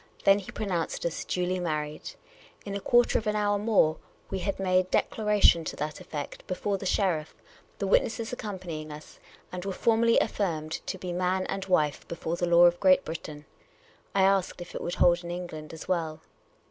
[0.23, 2.13] Then he pronounced us duly married.
[2.65, 3.97] In a quarter of an hour more,
[4.31, 7.35] we had made declaration to that effect before the sheriff,
[7.77, 9.19] the witnesses accompanying us,
[9.51, 13.45] and were formally affirmed to be man and wife before the law of Great Britain.
[14.15, 16.21] I asked if it would hold in England as well.